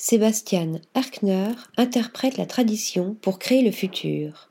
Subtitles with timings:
[0.00, 4.48] Sebastian Erkner interprète la tradition pour créer le futur.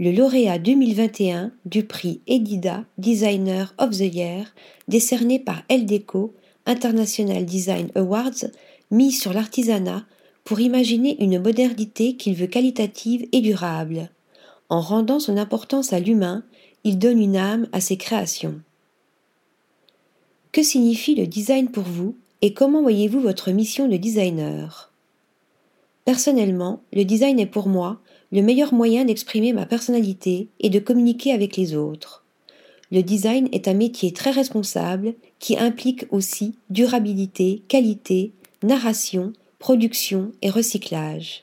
[0.00, 4.52] Le lauréat 2021 du prix Edida Designer of the Year,
[4.88, 6.34] décerné par LDECO
[6.66, 8.46] International Design Awards,
[8.90, 10.04] mise sur l'artisanat
[10.42, 14.10] pour imaginer une modernité qu'il veut qualitative et durable.
[14.68, 16.42] En rendant son importance à l'humain,
[16.82, 18.60] il donne une âme à ses créations.
[20.50, 22.16] Que signifie le design pour vous?
[22.46, 24.92] Et comment voyez-vous votre mission de designer?
[26.04, 27.98] Personnellement, le design est pour moi
[28.30, 32.22] le meilleur moyen d'exprimer ma personnalité et de communiquer avec les autres.
[32.92, 38.30] Le design est un métier très responsable qui implique aussi durabilité, qualité,
[38.62, 41.42] narration, production et recyclage.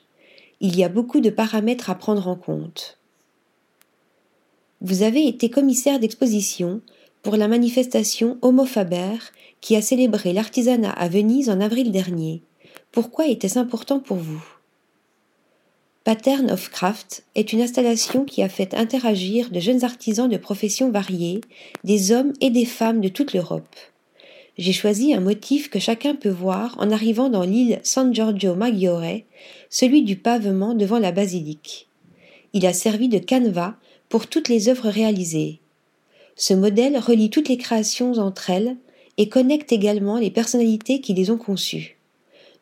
[0.62, 2.96] Il y a beaucoup de paramètres à prendre en compte.
[4.80, 6.80] Vous avez été commissaire d'exposition
[7.24, 9.16] pour la manifestation Homo Faber
[9.62, 12.42] qui a célébré l'artisanat à Venise en avril dernier.
[12.92, 14.44] Pourquoi était-ce important pour vous?
[16.04, 20.90] Pattern of Craft est une installation qui a fait interagir de jeunes artisans de professions
[20.90, 21.40] variées,
[21.82, 23.74] des hommes et des femmes de toute l'Europe.
[24.58, 29.22] J'ai choisi un motif que chacun peut voir en arrivant dans l'île San Giorgio Maggiore,
[29.70, 31.88] celui du pavement devant la basilique.
[32.52, 33.76] Il a servi de canevas
[34.10, 35.60] pour toutes les œuvres réalisées.
[36.36, 38.76] Ce modèle relie toutes les créations entre elles
[39.16, 41.98] et connecte également les personnalités qui les ont conçues.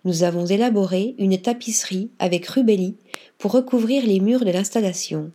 [0.05, 2.97] Nous avons élaboré une tapisserie avec rubelli
[3.39, 5.31] pour recouvrir les murs de l'installation.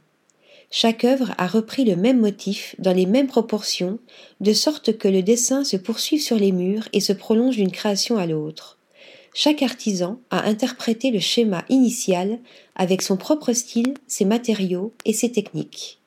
[0.69, 3.99] Chaque œuvre a repris le même motif dans les mêmes proportions,
[4.41, 8.17] de sorte que le dessin se poursuive sur les murs et se prolonge d'une création
[8.17, 8.77] à l'autre.
[9.33, 12.39] Chaque artisan a interprété le schéma initial
[12.75, 15.99] avec son propre style, ses matériaux et ses techniques.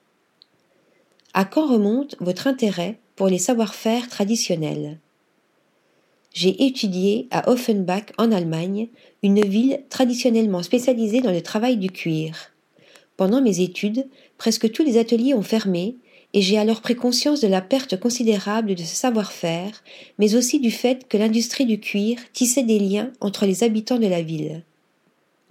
[1.33, 4.99] À quand remonte votre intérêt pour les savoir-faire traditionnels?
[6.33, 8.89] J'ai étudié à Offenbach en Allemagne,
[9.23, 12.51] une ville traditionnellement spécialisée dans le travail du cuir.
[13.17, 15.95] Pendant mes études, presque tous les ateliers ont fermé,
[16.35, 19.85] et j'ai alors pris conscience de la perte considérable de ce savoir-faire,
[20.19, 24.07] mais aussi du fait que l'industrie du cuir tissait des liens entre les habitants de
[24.09, 24.65] la ville.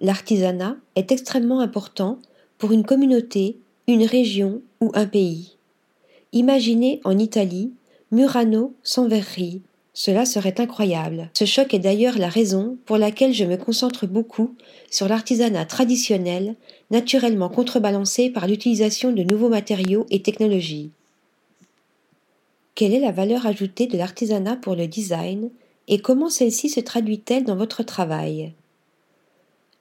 [0.02, 2.20] L'artisanat est extrêmement important
[2.58, 5.56] pour une communauté, une région ou un pays.
[6.32, 7.74] Imaginez en Italie
[8.12, 9.62] Murano sans verrerie.
[9.94, 11.32] Cela serait incroyable.
[11.34, 14.56] Ce choc est d'ailleurs la raison pour laquelle je me concentre beaucoup
[14.92, 16.56] sur l'artisanat traditionnel,
[16.92, 20.92] naturellement contrebalancé par l'utilisation de nouveaux matériaux et technologies.
[22.76, 25.50] Quelle est la valeur ajoutée de l'artisanat pour le design
[25.88, 28.54] et comment celle-ci se traduit-elle dans votre travail?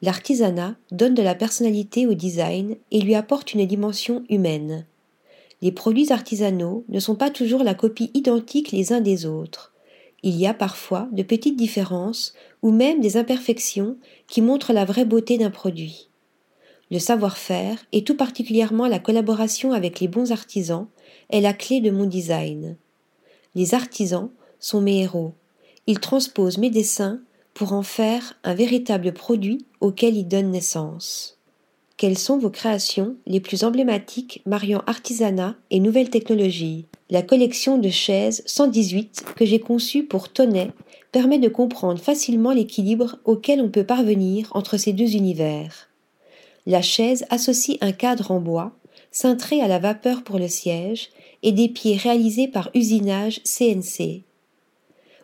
[0.01, 4.87] L'artisanat donne de la personnalité au design et lui apporte une dimension humaine
[5.61, 9.73] les produits artisanaux ne sont pas toujours la copie identique les uns des autres.
[10.23, 13.97] Il y a parfois de petites différences ou même des imperfections
[14.27, 16.09] qui montrent la vraie beauté d'un produit.
[16.91, 20.87] Le savoir-faire, et tout particulièrement la collaboration avec les bons artisans,
[21.31, 22.77] est la clé de mon design.
[23.55, 25.35] Les artisans sont mes héros.
[25.87, 27.21] Ils transposent mes dessins
[27.53, 31.38] pour en faire un véritable produit auquel ils donnent naissance.
[31.99, 36.87] Quelles sont vos créations les plus emblématiques mariant artisanat et nouvelles technologies?
[37.11, 40.71] La collection de chaises 118 que j'ai conçue pour Tonnet
[41.11, 45.89] permet de comprendre facilement l'équilibre auquel on peut parvenir entre ces deux univers.
[46.67, 48.71] La chaise associe un cadre en bois,
[49.11, 51.11] cintré à la vapeur pour le siège,
[51.43, 54.23] et des pieds réalisés par usinage CNC.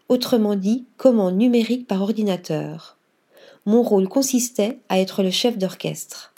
[0.08, 2.98] Autrement dit, commande numérique par ordinateur.
[3.64, 6.33] Mon rôle consistait à être le chef d'orchestre.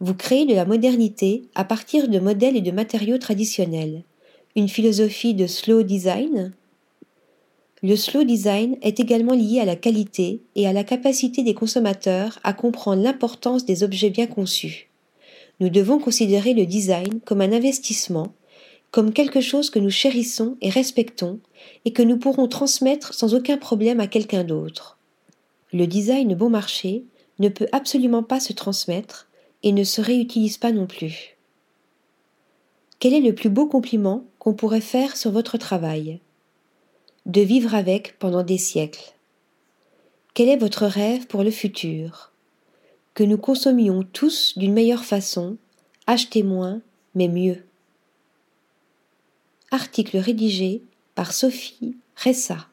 [0.00, 4.04] Vous créez de la modernité à partir de modèles et de matériaux traditionnels.
[4.54, 6.52] Une philosophie de slow design?
[7.82, 12.38] Le slow design est également lié à la qualité et à la capacité des consommateurs
[12.44, 14.88] à comprendre l'importance des objets bien conçus.
[15.58, 18.32] Nous devons considérer le design comme un investissement,
[18.92, 21.40] comme quelque chose que nous chérissons et respectons
[21.84, 24.96] et que nous pourrons transmettre sans aucun problème à quelqu'un d'autre.
[25.72, 27.04] Le design bon marché
[27.40, 29.27] ne peut absolument pas se transmettre
[29.62, 31.36] et ne se réutilise pas non plus.
[33.00, 36.20] Quel est le plus beau compliment qu'on pourrait faire sur votre travail?
[37.26, 39.12] De vivre avec pendant des siècles.
[40.34, 42.32] Quel est votre rêve pour le futur?
[43.14, 45.56] Que nous consommions tous d'une meilleure façon,
[46.06, 46.80] acheter moins,
[47.14, 47.64] mais mieux.
[49.70, 50.82] Article rédigé
[51.14, 52.67] par Sophie Ressa.